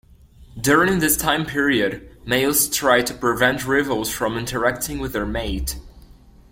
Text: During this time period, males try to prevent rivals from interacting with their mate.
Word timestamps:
During 0.59 0.97
this 0.97 1.15
time 1.15 1.45
period, 1.45 2.09
males 2.25 2.67
try 2.67 3.03
to 3.03 3.13
prevent 3.13 3.67
rivals 3.67 4.09
from 4.09 4.35
interacting 4.35 4.97
with 4.97 5.13
their 5.13 5.27
mate. 5.27 5.75